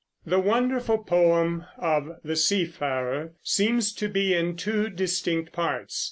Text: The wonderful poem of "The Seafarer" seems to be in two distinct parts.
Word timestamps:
The 0.25 0.39
wonderful 0.39 0.97
poem 1.03 1.65
of 1.77 2.13
"The 2.23 2.35
Seafarer" 2.35 3.33
seems 3.43 3.93
to 3.93 4.09
be 4.09 4.33
in 4.33 4.55
two 4.55 4.89
distinct 4.89 5.53
parts. 5.53 5.99